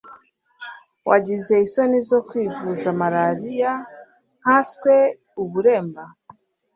wagize 1.09 1.53
isoni 1.65 1.99
zo 2.09 2.19
kwivuza 2.27 2.87
malariya 3.01 3.71
nkanswe 4.39 4.93
uburemba. 5.41 6.03